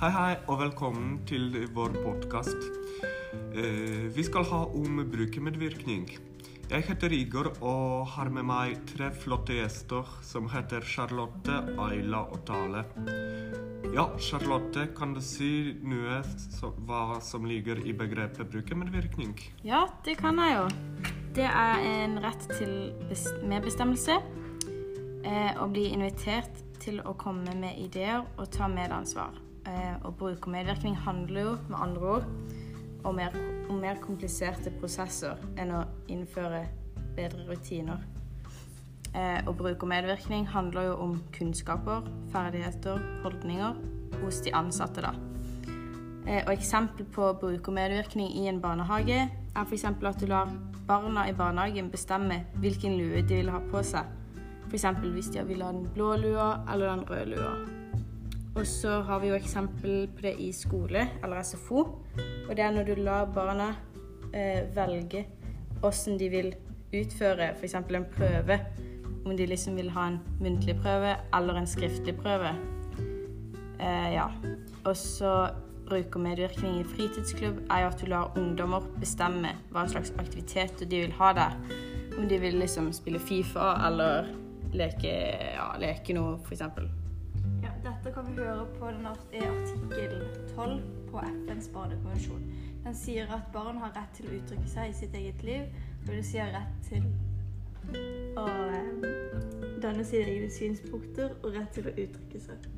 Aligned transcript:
Hei, 0.00 0.08
hei, 0.14 0.36
og 0.48 0.62
velkommen 0.62 1.18
til 1.28 1.50
vår 1.76 1.92
podkast. 2.00 2.62
Vi 4.16 4.22
skal 4.24 4.46
ha 4.48 4.60
om 4.64 5.02
brukermedvirkning. 5.12 6.06
Jeg 6.70 6.86
heter 6.86 7.12
Igor 7.12 7.50
og 7.60 8.06
har 8.14 8.30
med 8.32 8.46
meg 8.48 8.78
tre 8.88 9.10
flotte 9.12 9.58
gjester 9.58 10.08
som 10.24 10.48
heter 10.48 10.86
Charlotte, 10.88 11.58
Ayla 11.84 12.22
og 12.32 12.40
Tale. 12.48 12.86
Ja, 13.92 14.06
Charlotte, 14.16 14.86
kan 14.96 15.12
du 15.12 15.20
si 15.20 15.74
noe 15.84 16.22
om 16.64 16.80
hva 16.88 17.20
som 17.20 17.44
ligger 17.44 17.84
i 17.84 17.92
begrepet 17.92 18.48
brukermedvirkning? 18.54 19.36
Ja, 19.68 19.82
det 20.08 20.16
kan 20.22 20.40
jeg 20.40 20.56
jo. 20.62 20.64
Det 21.36 21.50
er 21.50 21.84
en 21.90 22.16
rett 22.24 22.48
til 22.54 22.72
medbestemmelse. 23.44 24.16
Eh, 25.28 25.52
å 25.60 25.68
bli 25.68 25.90
invitert 25.92 26.64
til 26.80 27.04
å 27.04 27.12
komme 27.20 27.52
med 27.52 27.84
ideer 27.84 28.24
og 28.40 28.48
ta 28.56 28.72
medansvar. 28.72 29.49
Eh, 29.68 29.96
og 30.04 30.48
medvirkning 30.48 30.96
handler 30.96 31.40
jo 31.40 31.56
med 31.68 31.78
andre 31.78 32.00
ord 32.00 32.24
om 33.04 33.14
mer, 33.14 33.34
om 33.68 33.80
mer 33.80 34.00
kompliserte 34.00 34.72
prosesser 34.80 35.40
enn 35.58 35.72
å 35.74 35.84
innføre 36.08 36.64
bedre 37.16 37.46
rutiner. 37.48 38.00
Eh, 39.14 39.42
og 39.48 39.86
medvirkning 39.86 40.46
handler 40.48 40.90
jo 40.90 40.94
om 40.94 41.16
kunnskaper, 41.34 42.06
ferdigheter, 42.32 43.00
holdninger 43.24 43.74
hos 44.22 44.40
de 44.44 44.54
ansatte, 44.54 45.02
da. 45.02 45.14
Eh, 46.26 46.44
og 46.46 46.52
eksempel 46.52 47.06
på 47.10 47.32
brukermedvirkning 47.40 48.30
i 48.38 48.46
en 48.48 48.60
barnehage 48.60 49.26
er 49.26 49.64
f.eks. 49.64 49.84
at 49.84 50.20
du 50.20 50.26
lar 50.26 50.52
barna 50.86 51.28
i 51.28 51.34
barnehagen 51.34 51.90
bestemme 51.90 52.44
hvilken 52.54 52.96
lue 52.98 53.22
de 53.22 53.42
vil 53.42 53.50
ha 53.50 53.60
på 53.72 53.82
seg. 53.82 54.06
F.eks. 54.68 54.86
hvis 55.02 55.34
de 55.34 55.44
vil 55.48 55.62
ha 55.62 55.72
den 55.72 55.88
blå 55.94 56.14
lua 56.16 56.52
eller 56.72 56.94
den 56.94 57.06
røde 57.10 57.34
lua. 57.34 57.79
Og 58.58 58.66
så 58.66 59.00
har 59.06 59.20
vi 59.22 59.30
jo 59.30 59.36
eksempel 59.38 60.08
på 60.14 60.24
det 60.26 60.34
i 60.42 60.50
skole 60.52 61.06
eller 61.22 61.42
SFO. 61.42 61.84
Og 62.48 62.56
det 62.56 62.64
er 62.64 62.74
når 62.74 62.88
du 62.90 62.94
lar 62.98 63.30
barna 63.34 63.70
eh, 64.34 64.66
velge 64.74 65.26
åssen 65.86 66.18
de 66.18 66.28
vil 66.28 66.52
utføre 66.92 67.54
f.eks. 67.54 67.74
en 67.74 68.06
prøve. 68.16 68.58
Om 69.24 69.36
de 69.36 69.46
liksom 69.46 69.76
vil 69.76 69.90
ha 69.94 70.08
en 70.10 70.20
muntlig 70.40 70.76
prøve 70.80 71.16
eller 71.36 71.60
en 71.60 71.68
skriftlig 71.68 72.16
prøve. 72.18 72.54
Eh, 73.80 74.12
ja. 74.14 74.28
Og 74.84 74.96
så 74.96 75.50
brukermedvirkning 75.90 76.80
i 76.80 76.86
fritidsklubb 76.86 77.64
er 77.70 77.84
jo 77.84 77.90
at 77.90 78.00
du 78.00 78.06
lar 78.10 78.36
ungdommer 78.38 78.84
bestemme 79.00 79.54
hva 79.74 79.86
slags 79.90 80.12
aktiviteter 80.18 80.86
de 80.86 81.04
vil 81.06 81.16
ha 81.18 81.32
der. 81.36 81.58
Om 82.18 82.28
de 82.28 82.38
vil 82.40 82.60
liksom 82.60 82.92
spille 82.92 83.18
Fifa 83.18 83.74
eller 83.88 84.30
leke, 84.74 85.14
ja, 85.56 85.72
leke 85.80 86.14
noe, 86.14 86.38
f.eks. 86.44 86.99
Dette 87.80 88.12
kan 88.14 88.26
vi 88.26 88.32
høre 88.42 88.66
på 88.78 88.86
den 88.86 89.06
artikkel 89.06 90.12
12 90.54 90.82
på 91.10 91.20
FNs 91.20 91.68
barnekonvensjon. 91.72 92.42
Den 92.84 92.94
sier 92.94 93.32
at 93.32 93.48
barn 93.52 93.78
har 93.80 93.94
rett 93.96 94.12
til 94.16 94.28
å 94.28 94.34
uttrykke 94.36 94.68
seg 94.68 94.90
i 94.90 94.98
sitt 94.98 95.16
eget 95.16 95.42
liv. 95.44 95.62
og 96.02 96.12
Det 96.12 96.24
sier 96.28 96.52
rett 96.52 96.76
til 96.88 97.02
å 98.36 98.44
eh, 98.68 99.08
danne 99.80 100.04
sine 100.04 100.28
egne 100.28 100.50
synspunkter 100.52 101.32
og 101.40 101.56
rett 101.56 101.72
til 101.72 101.88
å 101.88 101.96
uttrykke 101.96 102.44
seg. 102.44 102.70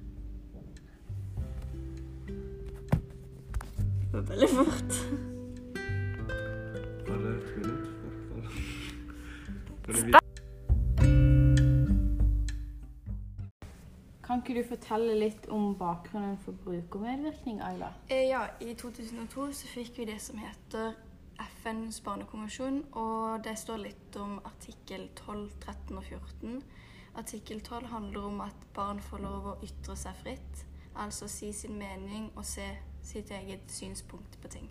Det 4.07 4.13
var 4.13 4.27
veldig 4.31 4.51
fort. 4.55 4.93
Bare 7.07 7.37
et 7.37 7.57
minutt, 9.97 10.22
Kan 14.43 14.57
ikke 14.57 14.63
du 14.65 14.75
fortelle 14.75 15.13
litt 15.15 15.45
om 15.55 15.69
bakgrunnen 15.79 16.33
for 16.43 16.57
brukermedvirkning, 16.65 17.61
Ayla? 17.63 17.93
Eh, 18.11 18.25
ja, 18.27 18.41
i 18.59 18.73
2002 18.75 19.45
så 19.55 19.69
fikk 19.71 20.01
vi 20.01 20.07
det 20.09 20.17
som 20.19 20.41
heter 20.43 20.97
FNs 21.61 22.01
barnekonvensjon, 22.03 22.81
og 22.99 23.45
det 23.47 23.55
står 23.61 23.85
litt 23.85 24.19
om 24.19 24.41
artikkel 24.43 25.05
12, 25.15 25.45
13 25.61 25.95
og 25.95 26.03
14. 26.09 26.59
Artikkel 27.23 27.63
12 27.63 27.87
handler 27.93 28.27
om 28.33 28.43
at 28.49 28.67
barn 28.75 29.05
får 29.07 29.23
lov 29.29 29.49
å 29.53 29.55
ytre 29.63 29.95
seg 30.03 30.19
fritt, 30.25 30.67
altså 30.99 31.31
si 31.31 31.53
sin 31.55 31.79
mening 31.79 32.33
og 32.35 32.43
se 32.43 32.67
sitt 32.99 33.31
eget 33.31 33.71
synspunkt 33.71 34.41
på 34.43 34.51
ting. 34.59 34.67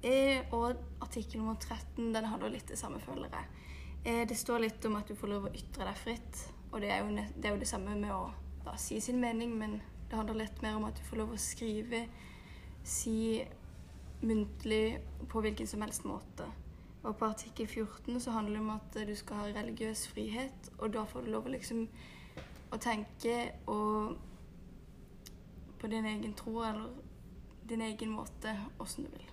Eh, 0.00 0.48
og 0.48 0.80
artikkel 1.04 1.44
nummer 1.44 1.60
13 1.60 2.08
den 2.16 2.32
handler 2.32 2.56
litt 2.56 2.72
det 2.72 2.80
samme, 2.80 3.04
føler 3.04 3.28
jeg. 3.36 3.64
Eh, 4.06 4.24
det 4.24 4.40
står 4.40 4.64
litt 4.64 4.88
om 4.88 4.96
at 4.96 5.12
du 5.12 5.12
får 5.12 5.36
lov 5.36 5.52
å 5.52 5.56
ytre 5.60 5.92
deg 5.92 6.04
fritt, 6.08 6.44
og 6.72 6.80
det 6.80 6.96
er 6.96 7.04
jo, 7.04 7.16
det, 7.18 7.44
er 7.44 7.52
jo 7.52 7.66
det 7.66 7.74
samme 7.76 7.92
med 7.92 8.16
å 8.16 8.30
da, 8.68 8.76
si 8.76 9.00
sin 9.00 9.20
mening, 9.20 9.56
men 9.58 9.80
det 10.10 10.16
handler 10.16 10.42
litt 10.44 10.62
mer 10.62 10.76
om 10.76 10.86
at 10.88 10.96
du 10.96 11.04
får 11.08 11.22
lov 11.22 11.34
å 11.34 11.40
skrive, 11.40 12.04
si 12.84 13.40
muntlig 14.20 14.98
på 15.28 15.42
hvilken 15.44 15.68
som 15.70 15.84
helst 15.84 16.04
måte. 16.08 16.46
Og 17.06 17.16
på 17.16 17.28
artikkel 17.28 17.68
14 17.68 18.20
så 18.20 18.34
handler 18.34 18.58
det 18.58 18.64
om 18.64 18.72
at 18.74 19.00
du 19.08 19.14
skal 19.16 19.42
ha 19.42 19.50
religiøs 19.60 20.06
frihet, 20.12 20.70
og 20.78 20.92
da 20.96 21.04
får 21.08 21.24
du 21.24 21.32
lov 21.32 21.46
å 21.46 21.54
liksom 21.54 21.86
å 22.68 22.76
tenke 22.82 23.36
og 23.72 24.18
på 25.78 25.88
din 25.88 26.04
egen 26.04 26.34
tro 26.36 26.58
eller 26.66 26.90
din 27.68 27.80
egen 27.86 28.10
måte 28.12 28.52
åssen 28.82 29.06
du 29.06 29.12
vil. 29.14 29.28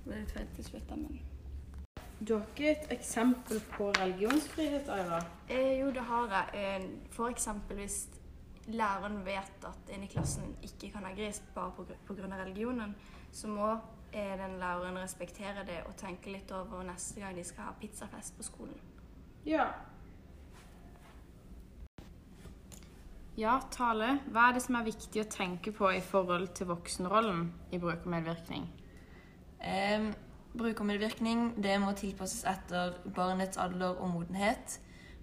Det 0.00 0.06
ble 0.06 0.22
litt 0.22 0.32
feil 0.34 0.54
til 0.56 0.66
slutt, 0.72 0.96
men 0.96 1.29
Du 2.28 2.34
har 2.34 2.42
ikke 2.52 2.70
et 2.70 2.90
eksempel 2.92 3.62
på 3.72 3.86
religionsfrihet, 3.96 4.88
Aira? 4.92 5.22
Eh, 5.48 5.78
jo, 5.80 5.86
det 5.88 6.02
har 6.04 6.26
jeg. 6.34 6.60
Eh, 6.60 6.90
for 7.10 7.32
eksempel 7.32 7.80
hvis 7.80 8.08
læreren 8.66 9.24
vet 9.24 9.64
at 9.64 9.94
en 9.94 10.04
i 10.04 10.10
klassen 10.10 10.52
ikke 10.62 10.92
kan 10.92 11.08
ha 11.08 11.14
gris 11.16 11.40
bare 11.54 11.72
pga. 12.06 12.28
religionen, 12.42 12.94
så 13.32 13.48
må 13.48 13.70
eh, 14.12 14.36
den 14.38 14.58
læreren 14.58 14.98
respektere 14.98 15.64
det 15.66 15.80
og 15.86 15.96
tenke 15.96 16.32
litt 16.32 16.52
over 16.52 16.82
neste 16.82 17.20
gang 17.20 17.36
de 17.36 17.44
skal 17.44 17.64
ha 17.64 17.72
pizzafest 17.80 18.36
på 18.36 18.42
skolen. 18.42 18.80
Ja. 19.46 19.66
Ja, 23.38 23.60
Tale. 23.70 24.18
Hva 24.28 24.48
er 24.48 24.52
det 24.52 24.62
som 24.62 24.76
er 24.76 24.84
viktig 24.84 25.22
å 25.22 25.30
tenke 25.30 25.72
på 25.72 25.88
i 25.88 26.00
forhold 26.04 26.50
til 26.54 26.68
voksenrollen 26.68 27.46
i 27.72 27.78
bruk 27.78 28.04
og 28.04 28.12
medvirkning? 28.12 28.68
Eh, 29.64 30.12
brukermedvirkning 30.58 31.62
det 31.62 31.76
må 31.80 31.92
tilpasses 31.98 32.44
etter 32.48 32.96
barnets 33.14 33.58
alder 33.58 33.98
og 33.98 34.10
modenhet. 34.14 34.80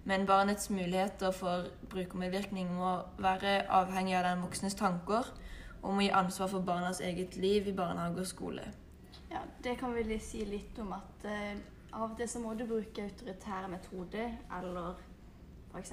Men 0.08 0.26
barnets 0.26 0.70
muligheter 0.70 1.30
for 1.36 1.68
brukermedvirkning 1.90 2.70
må 2.74 2.94
være 3.18 3.66
avhengig 3.68 4.16
av 4.16 4.24
den 4.24 4.44
voksnes 4.46 4.74
tanker 4.78 5.26
og 5.82 5.94
må 5.94 6.04
gi 6.06 6.12
ansvar 6.14 6.48
for 6.48 6.64
barnas 6.64 7.00
eget 7.04 7.36
liv 7.36 7.68
i 7.68 7.74
barnehage 7.76 8.24
og 8.24 8.26
skole. 8.26 8.64
Ja, 9.30 9.42
Det 9.64 9.78
kan 9.78 9.94
vi 9.94 10.18
si 10.18 10.44
litt 10.44 10.78
om 10.78 10.92
at 10.92 11.24
uh, 11.24 11.58
av 11.92 12.10
og 12.10 12.16
til 12.16 12.28
så 12.28 12.40
må 12.40 12.54
du 12.54 12.64
bruke 12.66 13.04
autoritære 13.04 13.68
metoder, 13.68 14.32
eller 14.58 14.94
f.eks. 15.72 15.92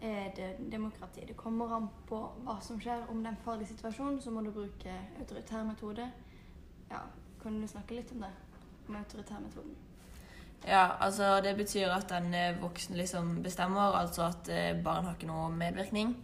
er 0.00 0.30
det 0.36 0.56
demokrati. 0.72 1.24
Det 1.28 1.36
kommer 1.36 1.76
an 1.76 1.88
på 2.08 2.18
hva 2.44 2.58
som 2.60 2.80
skjer. 2.80 3.06
Om 3.10 3.22
det 3.22 3.26
er 3.26 3.36
en 3.36 3.44
farlig 3.44 3.68
situasjon, 3.68 4.20
så 4.20 4.30
må 4.30 4.40
du 4.40 4.50
bruke 4.50 4.98
autoritære 5.20 5.64
metoder. 5.64 6.10
Ja, 6.90 7.00
kan 7.46 7.60
du 7.62 7.68
snakke 7.70 7.94
litt 7.94 8.10
om 8.12 8.24
det? 8.26 8.32
Om 8.88 8.96
autoritærmetoden? 8.98 9.74
Ja, 10.66 10.96
altså 11.00 11.36
det 11.44 11.52
betyr 11.56 11.92
at 11.94 12.08
den 12.10 12.34
eh, 12.34 12.56
voksne 12.58 12.98
liksom 12.98 13.36
bestemmer, 13.42 13.94
altså 13.94 14.26
at 14.32 14.48
eh, 14.50 14.72
barn 14.82 15.06
har 15.06 15.14
ikke 15.14 15.28
noe 15.30 15.52
medvirkning. 15.54 16.16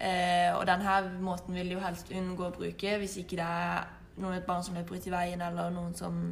Eh, 0.00 0.54
og 0.54 0.64
denne 0.68 1.20
måten 1.20 1.56
vil 1.56 1.68
de 1.68 1.76
jo 1.76 1.82
helst 1.84 2.12
unngå 2.14 2.46
å 2.46 2.54
bruke 2.54 2.96
hvis 3.02 3.18
ikke 3.20 3.40
det 3.40 3.48
er 3.48 3.88
noen 4.22 4.38
et 4.38 4.46
barn 4.46 4.64
som 4.64 4.78
løper 4.78 4.96
ut 4.96 5.08
i 5.10 5.12
veien, 5.12 5.42
eller 5.44 5.74
noen 5.74 5.92
som 5.98 6.22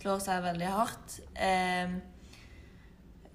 slår 0.00 0.24
seg 0.24 0.42
veldig 0.42 0.72
hardt. 0.72 1.20
Eh, 1.36 1.94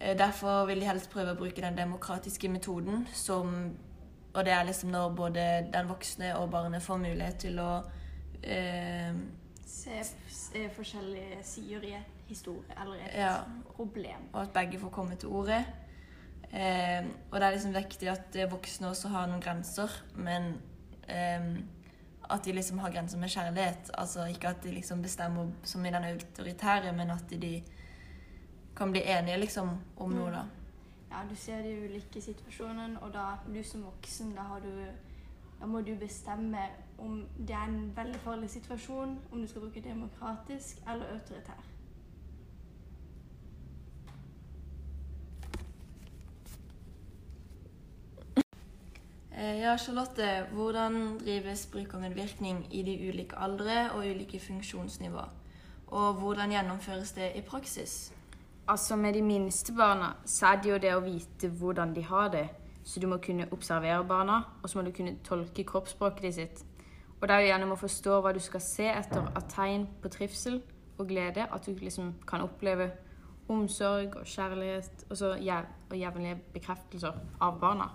eh, 0.01 0.15
derfor 0.17 0.65
vil 0.67 0.83
de 0.83 0.91
helst 0.91 1.11
prøve 1.13 1.37
å 1.37 1.39
bruke 1.39 1.63
den 1.63 1.77
demokratiske 1.77 2.51
metoden, 2.51 3.07
som 3.13 3.75
Og 4.37 4.45
det 4.45 4.51
er 4.53 4.65
liksom 4.67 4.91
når 4.91 5.13
både 5.17 5.43
den 5.73 5.87
voksne 5.89 6.27
og 6.37 6.51
barnet 6.51 6.83
får 6.83 6.97
mulighet 7.01 7.39
til 7.41 7.55
å 7.57 7.71
eh, 8.43 9.15
Se, 9.67 9.97
se 10.31 10.61
forskjellige 10.75 11.41
sider 11.43 11.83
i 11.83 11.93
et 11.97 12.13
historie 12.29 12.75
eller 12.81 13.01
et 13.03 13.17
Ja. 13.19 13.33
problem. 13.75 14.29
og 14.33 14.41
at 14.41 14.53
begge 14.53 14.79
får 14.79 14.89
komme 14.89 15.15
til 15.15 15.29
ordet. 15.29 15.65
Eh, 16.53 17.05
og 17.31 17.39
det 17.39 17.47
er 17.47 17.51
liksom 17.51 17.73
viktig 17.75 18.07
at 18.09 18.35
eh, 18.35 18.51
voksne 18.51 18.87
også 18.87 19.07
har 19.11 19.27
noen 19.27 19.41
grenser, 19.43 19.91
men 20.15 20.61
eh, 21.09 21.57
at 22.29 22.45
de 22.45 22.51
liksom 22.55 22.79
har 22.79 22.91
grenser 22.91 23.17
med 23.19 23.29
kjærlighet. 23.29 23.91
Altså 23.97 24.25
ikke 24.31 24.47
at 24.47 24.63
de 24.63 24.71
liksom 24.71 25.01
bestemmer 25.03 25.51
som 25.63 25.85
i 25.85 25.91
den 25.91 26.03
autoritære, 26.03 26.93
men 26.95 27.11
at 27.11 27.29
de 27.29 27.63
kan 28.75 28.91
bli 28.91 29.01
enige 29.03 29.37
liksom 29.39 29.69
om 29.97 30.11
noe, 30.11 30.31
da. 30.31 30.43
Ja, 31.11 31.21
du 31.29 31.35
ser 31.35 31.61
de 31.63 31.75
ulike 31.89 32.21
situasjonene, 32.21 32.99
og 33.01 33.13
da 33.13 33.35
du 33.47 33.63
som 33.63 33.83
voksen, 33.83 34.31
da, 34.35 34.41
har 34.41 34.59
du, 34.59 34.85
da 35.59 35.65
må 35.65 35.81
du 35.81 35.95
bestemme 35.95 36.57
om 36.97 37.27
det 37.37 37.55
er 37.55 37.65
en 37.69 37.91
veldig 37.95 38.19
farlig 38.19 38.49
situasjon, 38.49 39.19
om 39.31 39.41
du 39.41 39.47
skal 39.47 39.61
bruke 39.61 39.81
demokratisk 39.81 40.77
eller 40.87 41.05
autoritær. 41.13 41.63
Eh, 49.37 49.59
Ja, 49.59 49.77
Charlotte, 49.77 50.45
hvordan 50.53 51.19
drives 51.19 51.65
brukermedvirkning 51.65 52.67
i 52.71 52.83
de 52.83 53.09
ulike 53.09 53.37
aldre 53.37 53.91
og 53.91 53.97
ulike 53.97 54.39
funksjonsnivå? 54.39 55.21
Og 55.87 56.13
hvordan 56.13 56.51
gjennomføres 56.51 57.11
det 57.11 57.31
i 57.35 57.41
praksis? 57.41 58.13
Altså 58.67 58.95
Med 58.95 59.13
de 59.13 59.21
minste 59.21 59.73
barna 59.73 60.05
så 60.25 60.45
er 60.45 60.61
det 60.61 60.69
jo 60.69 60.77
det 60.77 60.95
å 60.95 61.03
vite 61.03 61.47
hvordan 61.47 61.95
de 61.95 62.01
har 62.03 62.27
det. 62.29 62.49
Så 62.83 62.99
du 62.99 63.07
må 63.07 63.17
kunne 63.17 63.47
observere 63.51 64.03
barna, 64.07 64.41
og 64.63 64.69
så 64.69 64.79
må 64.79 64.85
du 64.85 64.91
kunne 64.91 65.17
tolke 65.23 65.63
kroppsspråket 65.63 66.21
de 66.21 66.33
sitt. 66.33 66.65
Og 67.17 67.27
det 67.27 67.35
er 67.35 67.43
jo 67.43 67.49
gjennom 67.51 67.73
å 67.73 67.79
forstå 67.81 68.19
hva 68.21 68.33
du 68.35 68.39
skal 68.43 68.61
se 68.61 68.87
etter 68.91 69.29
av 69.33 69.47
tegn 69.49 69.87
på 70.01 70.11
trivsel 70.13 70.59
og 70.97 71.09
glede, 71.09 71.47
at 71.49 71.65
du 71.65 71.73
liksom 71.73 72.13
kan 72.29 72.45
oppleve 72.45 72.91
omsorg 73.49 74.19
og 74.19 74.27
kjærlighet 74.27 75.05
og, 75.09 75.17
så 75.17 75.33
jevnlige 75.39 76.37
bekreftelser 76.53 77.17
av 77.41 77.59
barna. 77.61 77.89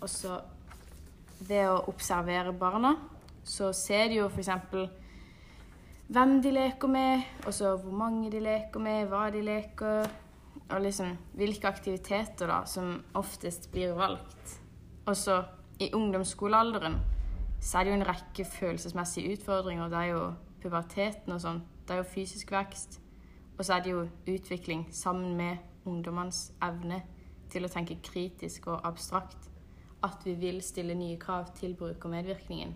Og 0.00 0.08
så 0.08 0.38
ved 1.44 1.68
å 1.68 1.84
observere 1.90 2.54
barna, 2.56 2.94
så 3.44 3.72
ser 3.76 4.08
de 4.08 4.22
jo 4.22 4.28
f.eks 4.30 4.50
hvem 6.14 6.36
de 6.44 6.50
leker 6.52 6.90
med, 6.90 7.22
og 7.46 7.54
så 7.56 7.74
hvor 7.80 7.92
mange 7.96 8.28
de 8.32 8.42
leker 8.44 8.82
med, 8.82 9.06
hva 9.08 9.30
de 9.32 9.40
leker, 9.44 10.10
og 10.64 10.80
liksom 10.84 11.14
hvilke 11.36 11.68
aktiviteter 11.68 12.48
da 12.48 12.60
som 12.68 12.98
oftest 13.16 13.70
blir 13.72 13.96
valgt. 13.96 14.58
Og 15.08 15.16
så 15.16 15.42
i 15.80 15.90
ungdomsskolealderen 15.96 16.98
så 17.64 17.78
er 17.78 17.84
det 17.84 17.90
jo 17.90 17.96
en 17.96 18.06
rekke 18.06 18.44
følelsesmessige 18.44 19.32
utfordringer. 19.32 19.88
Det 19.88 19.98
er 19.98 20.10
jo 20.10 20.24
puberteten 20.60 21.32
og 21.32 21.40
sånn. 21.40 21.62
Det 21.88 21.94
er 21.94 22.02
jo 22.02 22.10
fysisk 22.12 22.52
vekst. 22.52 22.98
Og 23.56 23.64
så 23.64 23.78
er 23.78 23.84
det 23.84 23.94
jo 23.94 24.02
utvikling 24.28 24.84
sammen 24.92 25.32
med 25.38 25.88
ungdommenes 25.88 26.50
evne 26.62 27.00
til 27.52 27.64
å 27.64 27.70
tenke 27.72 27.96
kritisk 28.04 28.68
og 28.68 28.84
abstrakt. 28.84 29.48
At 30.04 30.26
vi 30.28 30.34
vil 30.36 30.60
stille 30.62 30.96
nye 30.98 31.16
krav 31.16 31.54
til 31.56 31.72
brukermedvirkningen. 31.80 32.74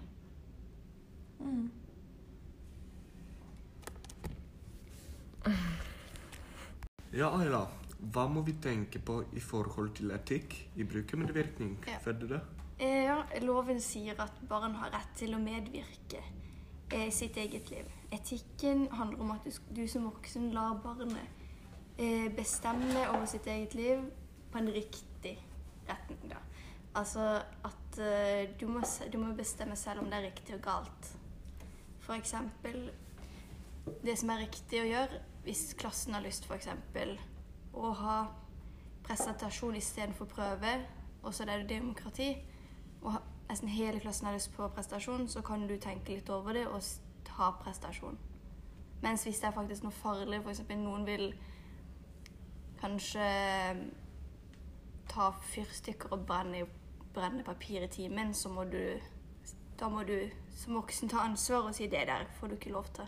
Ja, 7.13 7.29
Ayla. 7.29 7.67
Hva 7.99 8.25
må 8.31 8.41
vi 8.47 8.55
tenke 8.63 9.03
på 9.05 9.21
i 9.37 9.41
forhold 9.43 9.93
til 9.99 10.15
etikk 10.17 10.55
i 10.81 10.89
brukermedvirkning? 10.89 11.77
Ja. 11.91 12.01
Vet 12.07 12.21
du 12.23 12.29
det? 12.31 12.41
Eh, 12.79 13.05
Ja, 13.05 13.25
loven 13.43 13.81
sier 13.83 14.21
at 14.23 14.37
barn 14.49 14.77
har 14.79 14.93
rett 14.95 15.15
til 15.19 15.35
å 15.35 15.41
medvirke 15.43 16.21
eh, 16.93 17.09
i 17.09 17.15
sitt 17.15 17.37
eget 17.37 17.71
liv. 17.73 17.89
Etikken 18.15 18.87
handler 18.95 19.25
om 19.25 19.33
at 19.35 19.49
du, 19.75 19.83
som 19.91 20.07
voksen 20.07 20.53
lar 20.55 20.79
barnet 20.85 21.99
eh, 21.99 22.29
bestemme 22.37 23.09
over 23.11 23.27
sitt 23.27 23.49
eget 23.51 23.75
liv 23.75 24.05
på 24.53 24.61
en 24.61 24.71
riktig 24.71 25.35
retning. 25.89 26.21
Da. 26.31 26.39
Altså 26.95 27.25
at 27.67 27.99
du, 28.61 28.67
må, 28.71 28.81
du 29.13 29.19
må 29.19 29.33
bestemme 29.35 29.77
selv 29.77 30.05
om 30.05 30.11
det 30.11 30.21
er 30.21 30.29
riktig 30.29 30.55
og 30.55 30.63
galt. 30.63 31.11
For 32.05 32.15
eksempel 32.15 32.91
det 34.05 34.15
som 34.21 34.31
er 34.31 34.45
riktig 34.45 34.83
å 34.83 34.87
gjøre 34.87 35.21
hvis 35.45 35.73
klassen 35.81 36.15
har 36.15 36.23
lyst 36.23 36.47
for 36.47 36.59
eksempel 36.59 37.15
å 37.75 37.91
ha 38.03 38.19
presentasjon 39.07 39.79
istedenfor 39.79 40.29
prøve, 40.31 40.75
og 41.23 41.35
så 41.35 41.47
er 41.47 41.63
det 41.63 41.71
demokrati, 41.75 42.29
og 43.03 43.19
nesten 43.49 43.69
hele 43.69 44.01
klassen 44.01 44.27
har 44.27 44.35
lyst 44.37 44.53
på 44.57 44.69
prestasjon, 44.69 45.29
så 45.29 45.43
kan 45.43 45.67
du 45.69 45.77
tenke 45.77 46.15
litt 46.15 46.31
over 46.31 46.53
det 46.53 46.67
og 46.67 46.83
ha 47.39 47.51
prestasjon. 47.63 48.19
Mens 49.03 49.23
hvis 49.25 49.39
det 49.41 49.49
er 49.49 49.55
faktisk 49.57 49.87
noe 49.87 49.95
farlig, 49.95 50.41
f.eks. 50.43 50.65
noen 50.77 51.07
vil 51.07 51.31
kanskje 52.81 53.29
ta 55.09 55.31
fyrstikker 55.53 56.13
og 56.13 56.27
brenne, 56.27 56.67
brenne 57.15 57.45
papir 57.47 57.87
i 57.87 57.93
timen, 57.93 58.35
så 58.35 58.51
må 58.53 58.65
du 58.65 58.83
da 59.79 59.89
må 59.89 60.03
du 60.03 60.17
som 60.59 60.75
voksen 60.75 61.11
ta 61.11 61.23
ansvar 61.23 61.69
og 61.69 61.75
si 61.77 61.87
det 61.87 62.09
der 62.09 62.27
får 62.41 62.51
du 62.51 62.55
ikke 62.57 62.75
lov 62.75 62.87
til. 62.97 63.07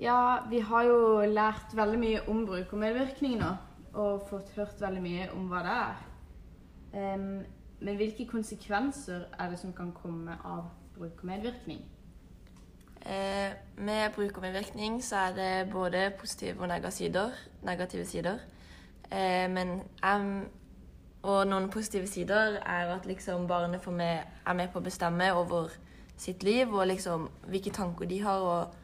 Ja, 0.00 0.44
vi 0.48 0.60
har 0.64 0.84
jo 0.88 1.00
lært 1.28 1.74
veldig 1.76 1.98
mye 2.00 2.20
om 2.32 2.44
brukermedvirkning 2.48 3.38
nå, 3.40 3.50
og 3.94 4.26
fått 4.30 4.52
hørt 4.56 4.80
veldig 4.80 5.02
mye 5.02 5.30
om 5.34 5.48
hva 5.50 5.62
det 5.66 5.76
er. 5.76 6.04
Um, 6.94 7.40
men 7.80 7.96
hvilke 7.96 8.26
konsekvenser 8.28 9.24
er 9.38 9.50
det 9.50 9.58
som 9.58 9.72
kan 9.72 9.92
komme 9.96 10.36
av 10.44 10.68
bruk 10.96 11.22
og 11.22 11.26
medvirkning? 11.30 11.80
Eh, 13.00 13.52
med 13.80 14.12
bruk 14.12 14.36
og 14.36 14.42
medvirkning 14.44 14.98
så 15.04 15.16
er 15.16 15.36
det 15.36 15.72
både 15.72 16.12
positive 16.20 16.60
og 16.60 16.68
negative 16.68 16.92
sider. 16.92 17.30
Negative 17.62 18.04
sider. 18.04 18.38
Eh, 19.10 19.50
men 19.50 19.80
um, 20.04 20.44
og 21.22 21.46
noen 21.48 21.70
positive 21.70 22.06
sider 22.06 22.60
er 22.64 22.94
at 22.94 23.06
liksom 23.06 23.46
barnet 23.48 23.86
med, 23.92 24.20
er 24.46 24.52
med 24.56 24.68
på 24.72 24.80
å 24.80 24.84
bestemme 24.84 25.32
over 25.32 25.72
sitt 26.16 26.42
liv 26.42 26.72
og 26.72 26.86
liksom 26.86 27.28
hvilke 27.48 27.70
tanker 27.70 28.08
de 28.08 28.22
har. 28.22 28.40
og 28.40 28.74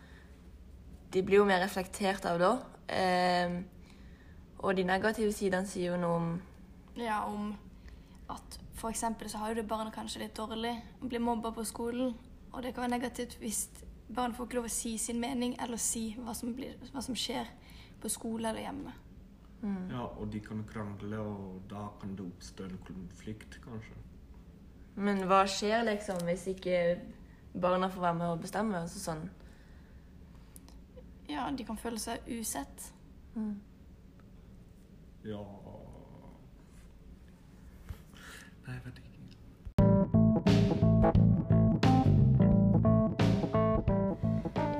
De 1.13 1.23
blir 1.23 1.39
jo 1.39 1.45
mer 1.45 1.63
reflektert 1.65 2.25
av 2.25 2.41
da. 2.41 2.53
Eh, 2.89 3.61
og 4.59 4.77
de 4.77 4.85
negative 4.85 5.33
sidene 5.33 5.69
sier 5.69 5.93
jo 5.93 6.01
noe 6.01 6.21
om 6.21 6.29
Ja, 6.97 7.25
om 7.29 7.55
at 8.33 8.59
for 8.75 8.89
eksempel 8.89 9.29
så 9.31 9.39
har 9.39 9.53
jo 9.53 9.61
det 9.61 9.69
barnet 9.69 9.95
kanskje 9.95 10.23
litt 10.25 10.37
dårlig, 10.37 10.75
blir 11.01 11.21
mobba 11.21 11.53
på 11.53 11.65
skolen, 11.65 12.15
og 12.53 12.63
det 12.63 12.75
kan 12.75 12.87
være 12.87 12.97
negativt 12.99 13.37
hvis 13.41 13.69
barnet 14.09 14.37
får 14.37 14.49
ikke 14.49 14.59
lov 14.61 14.69
å 14.69 14.73
si 14.73 14.97
sin 14.99 15.21
mening, 15.21 15.57
eller 15.61 15.81
si 15.81 16.09
hva 16.19 16.35
som, 16.35 16.55
blir, 16.57 16.77
hva 16.93 17.03
som 17.05 17.17
skjer 17.17 17.49
på 18.01 18.09
skole 18.13 18.49
eller 18.49 18.65
hjemme. 18.65 18.95
Ja, 19.91 20.05
og 20.05 20.29
de 20.33 20.41
kan 20.41 20.65
krangle, 20.69 21.19
og 21.19 21.63
da 21.71 21.89
kan 22.01 22.13
det 22.17 22.27
oppstå 22.27 22.65
en 22.69 22.79
konflikt, 22.87 23.57
kanskje. 23.65 23.97
Men 24.97 25.25
hva 25.29 25.43
skjer 25.49 25.85
liksom 25.89 26.23
hvis 26.29 26.47
ikke 26.53 26.77
barna 27.61 27.89
får 27.93 28.05
være 28.05 28.19
med 28.21 28.33
og 28.35 28.45
bestemme? 28.45 28.79
Altså 28.81 29.01
sånn. 29.01 29.25
Ja, 31.29 31.49
de 31.51 31.67
kan 31.67 31.81
føle 31.81 31.99
seg 32.01 32.29
usett. 32.31 32.93
Ja 35.27 35.43
Nei, 38.67 38.75
jeg 38.75 38.83
vet 38.85 38.99
ikke. 39.01 39.11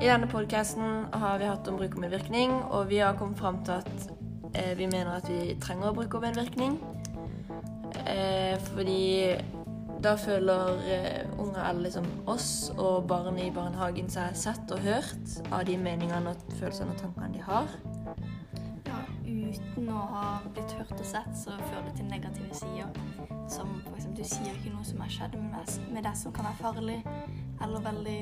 I 0.01 0.07
denne 0.07 0.29
podcasten 0.31 1.07
har 1.11 1.41
vi 1.41 1.49
hatt 1.49 1.67
om 1.67 1.75
brukermedvirkning, 1.79 2.53
og 2.71 2.87
vi 2.87 3.01
har 3.03 3.17
kommet 3.19 3.39
fram 3.39 3.59
til 3.67 3.71
at 3.75 4.07
eh, 4.53 4.71
vi 4.79 4.87
mener 4.87 5.17
at 5.17 5.27
vi 5.27 5.57
trenger 5.59 5.91
brukermedvirkning. 5.97 6.79
Eh, 8.07 8.55
fordi 8.69 9.35
da 10.03 10.15
føler 10.15 10.79
eh, 10.87 11.39
unger 11.39 11.63
eller 11.69 11.89
liksom 11.89 12.07
oss 12.27 12.71
og 12.77 13.07
barn 13.07 13.39
i 13.39 13.51
barnehagen 13.51 14.07
seg 14.13 14.35
sett 14.39 14.71
og 14.71 14.79
hørt 14.79 15.39
av 15.51 15.67
de 15.67 15.75
meningene 15.77 16.31
og 16.31 16.57
følelsene 16.61 16.95
og 16.95 17.03
tankene 17.03 17.33
de 17.35 17.43
har. 17.51 17.67
Uten 19.47 19.89
å 19.93 19.99
ha 20.11 20.23
blitt 20.53 20.73
hørt 20.75 20.91
og 20.97 21.05
sett, 21.07 21.29
så 21.37 21.55
fører 21.69 21.85
det 21.87 21.95
til 21.99 22.09
negative 22.11 22.53
sider. 22.57 22.89
Som 23.47 23.77
f.eks. 23.87 24.07
du 24.17 24.23
sier 24.27 24.51
ikke 24.57 24.73
noe 24.73 24.83
som 24.87 24.99
har 25.03 25.11
skjedd 25.13 25.37
med 25.39 26.03
deg, 26.03 26.15
som 26.19 26.33
kan 26.35 26.49
være 26.49 26.59
farlig, 26.59 26.97
eller 27.63 27.85
veldig 27.85 28.17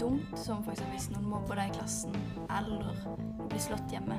dumt, 0.00 0.32
som 0.38 0.62
f.eks. 0.64 0.84
hvis 0.92 1.10
noen 1.12 1.28
mobber 1.34 1.60
deg 1.60 1.72
i 1.72 1.76
klassen, 1.78 2.16
eller 2.58 2.88
blir 3.48 3.60
slått 3.60 3.92
hjemme. 3.92 4.16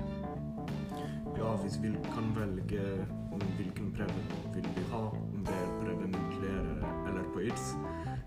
Ja, 1.39 1.53
hvis 1.63 1.77
vi 1.81 1.93
kan 2.13 2.29
velge 2.35 2.83
om 3.31 3.41
hvilken 3.57 3.93
prøve 3.95 4.23
vil 4.53 4.67
vi 4.75 4.83
ha, 4.91 5.01
om 5.15 5.43
det 5.47 5.55
er 5.55 5.69
prøve 5.79 6.07
muntlig 6.11 6.49
eller- 6.49 7.07
eller 7.07 7.23
på 7.33 7.45
ITS, 7.47 7.75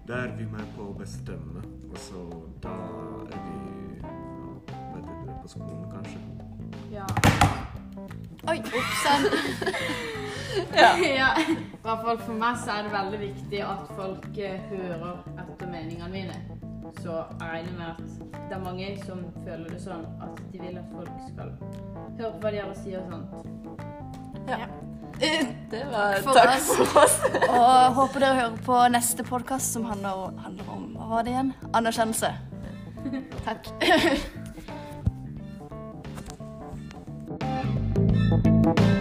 da 0.09 0.23
er 0.25 0.37
vi 0.37 0.47
med 0.47 0.66
på 0.76 0.88
å 0.90 0.99
bestemme. 0.99 1.62
Og 1.90 1.99
så 1.99 2.23
da 2.62 2.73
er 3.30 3.38
vi 3.47 4.00
ja, 4.00 5.00
det, 5.02 5.37
på 5.42 5.49
skolen, 5.49 5.85
kanskje. 5.92 6.18
Ja. 6.92 7.06
Oi, 8.50 8.58
oppsann! 8.58 9.28
ja. 10.75 11.37
I 11.38 11.56
hvert 11.82 12.02
fall 12.04 12.18
for 12.20 12.34
meg 12.37 12.58
så 12.61 12.75
er 12.76 12.87
det 12.87 12.92
veldig 12.92 13.20
viktig 13.22 13.62
at 13.66 13.92
folk 13.96 14.26
eh, 14.38 14.61
hører 14.70 15.22
etter 15.40 15.70
meningene 15.70 16.11
mine. 16.12 16.37
Så 17.00 17.14
jeg 17.14 17.49
regner 17.49 17.76
med 17.78 17.87
at 17.94 18.40
det 18.50 18.56
er 18.58 18.62
mange 18.62 18.88
som 19.06 19.22
føler 19.46 19.70
det 19.70 19.80
sånn 19.80 20.02
at 20.20 20.42
de 20.52 20.61
vil 20.61 20.76
at 20.76 20.90
folk 20.92 21.22
skal 21.30 21.54
høre 22.18 22.32
på 22.34 22.42
hva 22.42 22.52
de 22.52 22.61
har 22.61 22.72
å 22.72 22.78
si 22.82 22.96
og 22.99 23.12
sånt. 23.12 24.49
Ja. 24.50 24.66
Det 25.70 25.84
var 25.92 26.16
For 26.25 26.34
takk 26.34 26.56
oss. 26.56 26.70
for 26.80 27.02
oss. 27.04 27.16
Og 27.46 27.99
håper 28.00 28.25
dere 28.25 28.38
hører 28.40 28.56
på 28.66 28.80
neste 28.90 29.22
podkast 29.28 29.76
som 29.76 29.87
handler, 29.87 30.32
handler 30.42 30.72
om 30.75 30.88
Hva 30.99 31.11
var 31.14 31.28
det 31.28 31.37
igjen? 31.37 31.54
Anerkjennelse. 31.78 32.32
Takk. 33.46 33.70
Thank 38.64 38.81
you. 38.81 38.91